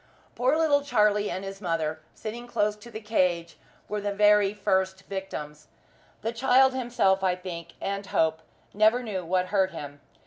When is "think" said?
7.35-7.73